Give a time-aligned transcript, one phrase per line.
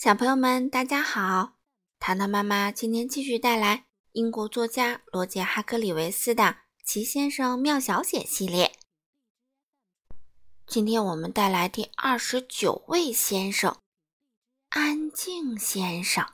[0.00, 1.56] 小朋友们，大家好！
[1.98, 6.44] 糖糖妈妈今天继续带来英国作家罗杰·哈克里维斯的
[6.84, 8.78] 《奇先生妙小姐》系列。
[10.68, 13.76] 今天我们带来第二十九位先生——
[14.70, 16.24] 安静先生。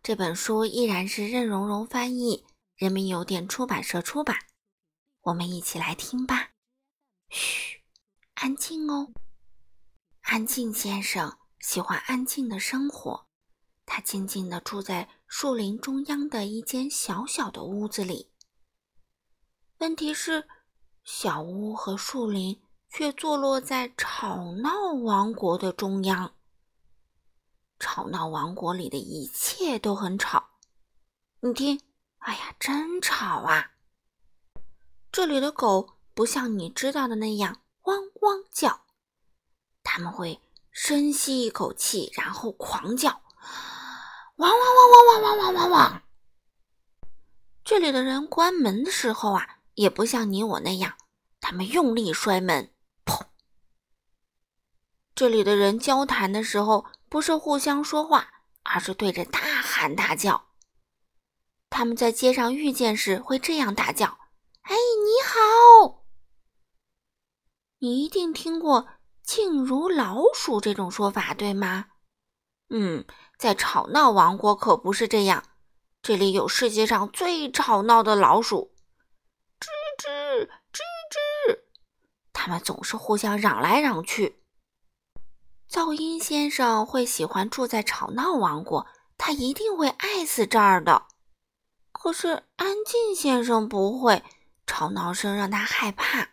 [0.00, 2.46] 这本书依然是任溶溶翻译，
[2.76, 4.38] 人民邮电出版社出版。
[5.22, 6.50] 我们一起来听吧。
[7.30, 7.82] 嘘，
[8.34, 9.10] 安静哦，
[10.20, 11.39] 安静先生。
[11.60, 13.26] 喜欢安静的生活，
[13.84, 18.32] 他静静地住在树林中央的一间小小的屋子里。
[19.78, 20.48] 问题是，
[21.04, 26.34] 小屋和树林却坐落在吵闹王国的中央。
[27.78, 30.50] 吵闹王国里的一切都很吵，
[31.40, 31.80] 你听，
[32.18, 33.72] 哎呀，真吵啊！
[35.12, 38.86] 这里的狗不像你知道的那样汪汪叫，
[39.82, 40.40] 他们会。
[40.70, 43.22] 深吸一口气，然后狂叫，
[44.36, 46.02] 汪汪汪汪汪汪汪汪汪！
[47.64, 50.96] 这里的人关门的时候啊，也不像你我那样，
[51.40, 52.72] 他们用力摔门，
[53.04, 53.26] 砰！
[55.14, 60.46] 这里的人交谈的时候，不是互相说话，而是对着大喊大叫。
[61.68, 64.18] 他们在街上遇见时会这样大叫
[64.62, 66.04] ：“哎，你好！”
[67.78, 68.88] 你一定听过。
[69.30, 71.86] 静如老鼠这种说法对吗？
[72.68, 73.04] 嗯，
[73.38, 75.44] 在吵闹王国可不是这样。
[76.02, 78.74] 这里有世界上最吵闹的老鼠，
[79.60, 79.68] 吱
[80.02, 80.80] 吱吱
[81.12, 81.60] 吱，
[82.32, 84.42] 它们总是互相嚷来嚷去。
[85.70, 91.06] 噪音先生会喜欢住在吵闹王国，他一定会爱死这儿的。
[91.92, 94.24] 可是安静先生不会，
[94.66, 96.30] 吵闹声让他害怕，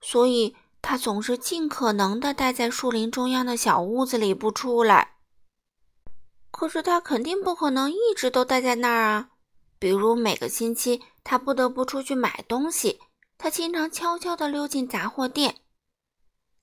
[0.00, 0.54] 所以。
[0.82, 5.16] 他总是尽可能的待在树林中央的小屋子里不出来。
[6.50, 9.30] 可是他肯定不可能一直都待在那儿啊！
[9.78, 13.00] 比如每个星期他不得不出去买东西，
[13.38, 15.60] 他经常悄悄地溜进杂货店。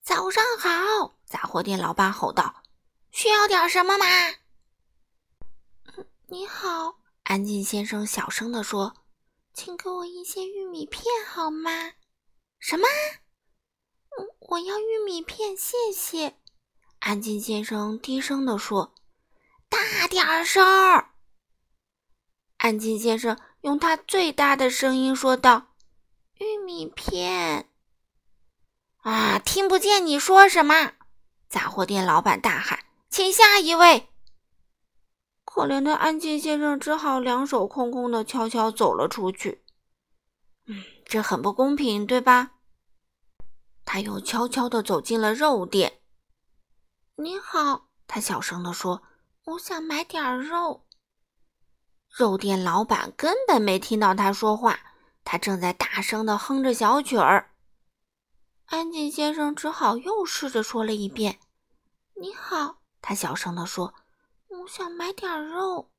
[0.03, 2.63] 早上好，杂货店老板吼道
[3.11, 4.05] ：“需要点什么吗
[6.28, 8.94] ？”“你好。”安静先生小声地说
[9.53, 11.94] ，“请给我一些玉米片好吗
[12.59, 12.88] ？”“什么？”
[14.39, 16.35] 我要玉米片，谢谢。
[17.00, 18.94] 安静先生低声地说
[19.69, 21.11] ：“大点儿声儿。”
[22.57, 25.67] 安静先生用他最大的声音说道
[26.39, 27.69] ：“玉米片。”
[29.03, 30.94] 啊，听不见你说什么！
[31.47, 34.09] 杂货店老板大喊：“请下一位！”
[35.45, 39.63] 可怜的安静先生只好两手空空的悄悄走了出去。
[40.66, 42.51] 嗯，这很不公平，对吧？
[43.87, 46.01] 他又悄悄地走进了肉店。
[47.15, 49.01] “你好。”他小声地说
[49.45, 50.85] ，“我想买点肉。”
[52.13, 54.77] 肉店老板根本没听到他说话，
[55.23, 57.53] 他正在大声地哼着小曲儿。
[58.65, 61.39] 安静先生只好又试着说了一遍
[62.19, 63.93] ：“你好。”他小声地说
[64.49, 65.91] ，“我想买点肉。”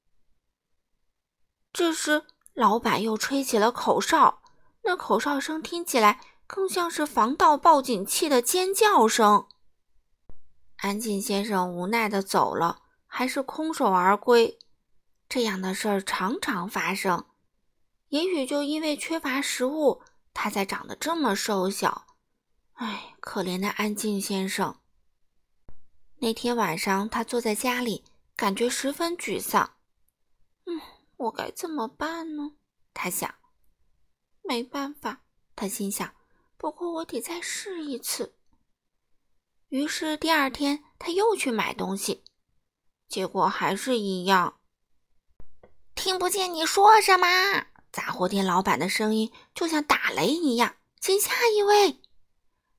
[1.73, 4.43] 这时，老板又吹起了口哨，
[4.83, 6.21] 那口哨声听起来……
[6.49, 9.47] 更像是防盗报警器的尖叫声。
[10.79, 14.59] 安静先生无奈的走了，还是空手而归。
[15.29, 17.27] 这样的事儿常常发生。
[18.09, 22.07] 也许就因为缺乏食物，他才长得这么瘦小。
[22.73, 24.81] 唉，可怜的安静先生。
[26.21, 28.05] 那天晚上，他坐在家里，
[28.35, 29.75] 感觉十分沮丧。
[30.65, 30.81] 嗯，
[31.19, 32.53] 我该怎么办呢？
[32.95, 33.35] 他想。
[34.43, 36.15] 没办法，他心想。
[36.59, 38.35] 不过我得再试一次。
[39.69, 42.25] 于是第二天他又去买东西，
[43.09, 44.59] 结果还是一样。
[45.95, 47.27] 听不见你说什么？
[47.93, 50.75] 杂货店老板的声音就像打雷一样。
[51.01, 52.01] 请下一位。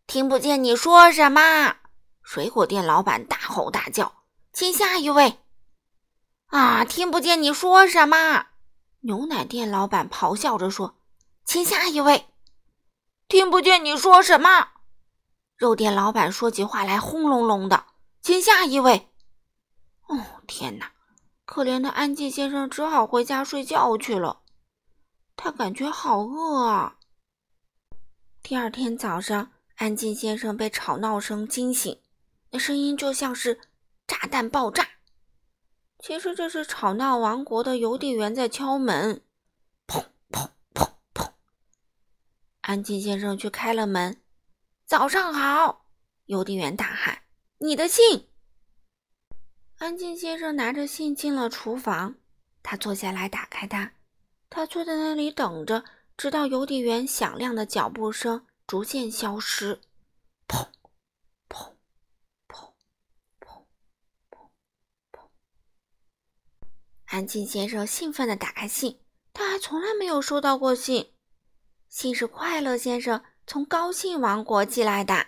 [0.07, 1.77] 听不见你说什么？
[2.21, 4.23] 水果店老板大吼大叫。
[4.51, 5.39] 请下一位。
[6.47, 8.47] 啊，听不见你说什么？
[9.01, 10.97] 牛奶店老板咆哮着说。
[11.45, 12.28] 请下一位。
[13.29, 14.69] 听不见你说什么？
[15.55, 17.85] 肉店老板说起话来轰隆隆的。
[18.21, 19.09] 请下一位。
[20.07, 20.91] 哦，天哪！
[21.45, 24.41] 可怜的安静先生只好回家睡觉去了。
[25.35, 26.97] 他感觉好饿啊。
[28.41, 32.01] 第二天早上，安静先生被吵闹声惊醒，
[32.49, 33.61] 那声音就像是
[34.07, 34.87] 炸弹爆炸。
[35.99, 39.21] 其实这是吵闹王国的邮递员在敲门。
[39.85, 40.49] 砰砰。
[42.69, 44.21] 安静先生去开了门。
[44.85, 45.87] 早上好，
[46.25, 47.23] 邮递员大喊
[47.57, 48.29] ：“你的信。”
[49.79, 52.17] 安静先生拿着信进了厨房，
[52.61, 53.93] 他坐下来打开它。
[54.51, 55.83] 他坐在那里等着，
[56.15, 59.81] 直到邮递员响亮的脚步声逐渐消失。
[60.47, 60.67] 砰，
[61.49, 61.73] 砰，
[62.47, 62.71] 砰，
[63.39, 63.63] 砰，
[64.29, 64.47] 砰，
[65.11, 65.21] 砰。
[67.05, 68.99] 安静先生兴奋地打开信，
[69.33, 71.11] 他还从来没有收到过信。
[71.89, 75.25] 信是快乐先生从高兴王国寄来的，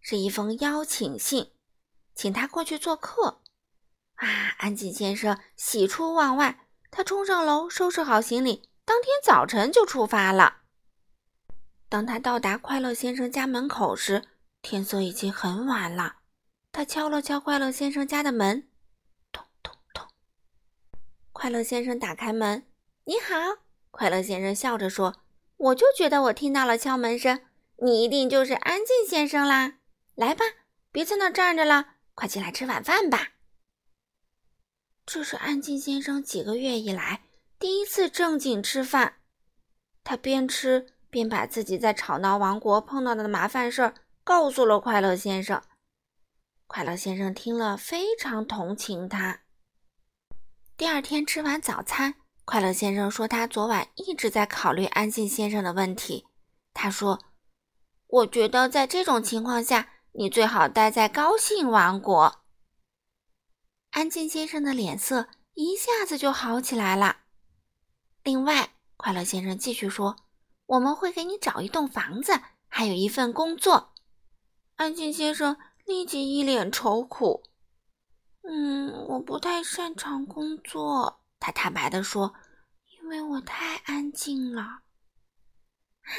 [0.00, 1.52] 是一封邀请信，
[2.14, 3.40] 请他过去做客。
[4.16, 4.26] 啊！
[4.58, 6.66] 安静先生喜出望外。
[6.90, 10.62] 他冲上楼，收拾好行李，当天早晨就出发了。
[11.88, 14.24] 当他到达快乐先生家门口时，
[14.60, 16.16] 天色已经很晚了。
[16.72, 18.68] 他敲了敲快乐先生家的门，
[19.30, 20.04] 咚咚咚。
[21.32, 22.66] 快乐先生打开门
[23.06, 23.62] ：“你好。”
[23.92, 25.19] 快乐先生笑着说
[25.60, 27.42] ：“我就觉得我听到了敲门声，
[27.82, 29.74] 你一定就是安静先生啦。
[30.14, 30.42] 来吧，
[30.90, 33.32] 别在那站着了，快进来吃晚饭吧。”
[35.04, 37.24] 这是安静先生几个月以来
[37.58, 39.16] 第一次正经吃饭。
[40.02, 45.62] 他边吃边把自己在吵闹王国碰到的麻烦事儿告诉了快乐先生。
[46.66, 49.40] 快乐先生听了非常同情他。
[50.78, 52.14] 第二天吃完早餐，
[52.50, 56.26] 快乐先生说他昨晚一直在考虑安静先生的问题。
[56.74, 57.20] 他说
[58.10, 62.40] ：“我觉得在这种情况下，你最好待在高兴王国。”
[63.94, 67.18] 安静先生的脸色一下子就好起来了。
[68.24, 70.16] 另外，快乐先生继续说
[70.66, 72.32] ：“我们会给你找一栋房子，
[72.66, 73.92] 还有一份工作。”
[74.74, 77.44] 安静先生立即一脸愁苦
[78.42, 82.34] ：“嗯，我不太擅长工作。”他坦白地说
[83.02, 84.62] ：“因为我太安静了。”
[86.04, 86.12] 哈！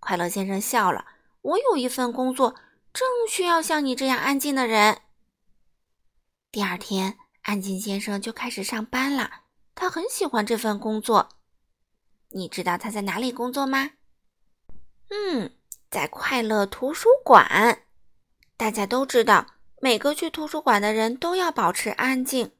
[0.00, 1.06] 快乐先生笑了
[1.42, 2.56] ：“我有一份工作，
[2.92, 5.02] 正需要像你这样安静的人。”
[6.50, 9.42] 第二天，安静先生就开始上班了。
[9.74, 11.28] 他很喜欢这份工作。
[12.30, 13.90] 你知道他在哪里工作吗？
[15.10, 15.56] 嗯，
[15.90, 17.82] 在快乐图书馆。
[18.56, 19.46] 大家都知道，
[19.80, 22.52] 每个去图书馆的人都要保持安静，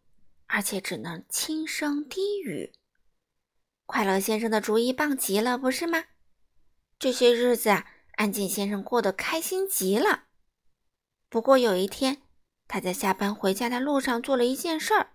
[0.54, 2.72] 而且只能轻声低语。
[3.86, 6.04] 快乐先生的主意棒极了，不是吗？
[6.96, 10.26] 这些日子啊，安静先生过得开心极了。
[11.28, 12.22] 不过有一天，
[12.68, 15.14] 他在下班回家的路上做了一件事儿，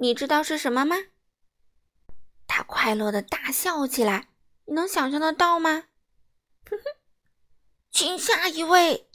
[0.00, 0.96] 你知道是什么吗？
[2.48, 4.30] 他快乐的大笑起来，
[4.64, 5.84] 你能想象得到吗？
[6.68, 6.82] 哼哼，
[7.92, 9.08] 请下一位。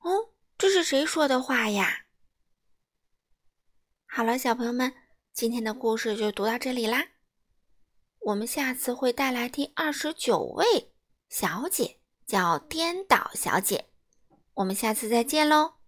[0.00, 2.06] 哦，这是谁说的话呀？
[4.12, 4.92] 好了，小朋友们，
[5.32, 7.06] 今天的故事就读到这里啦。
[8.18, 10.92] 我们下次会带来第二十九位
[11.28, 13.86] 小姐，叫颠倒小姐。
[14.54, 15.79] 我们下次再见喽。